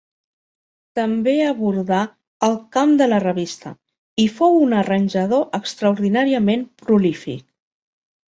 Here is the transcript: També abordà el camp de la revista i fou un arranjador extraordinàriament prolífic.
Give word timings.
També 0.99 1.33
abordà 1.47 1.97
el 2.47 2.55
camp 2.77 2.95
de 3.01 3.07
la 3.11 3.19
revista 3.25 3.73
i 4.25 4.27
fou 4.39 4.57
un 4.63 4.73
arranjador 4.79 5.45
extraordinàriament 5.61 6.67
prolífic. 6.85 7.45